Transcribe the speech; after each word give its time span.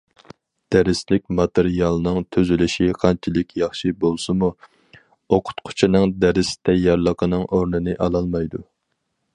دەرسلىك 0.75 1.25
ماتېرىيالنىڭ 1.39 2.17
تۈزۈلۈشى 2.35 2.87
قانچىلىك 3.03 3.53
ياخشى 3.63 3.93
بولسىمۇ، 4.05 4.51
ئوقۇتقۇچىنىڭ 5.37 6.19
دەرس 6.25 6.53
تەييارلىقىنىڭ 6.71 7.47
ئورنىنى 7.51 7.99
ئالالمايدۇ. 8.03 8.67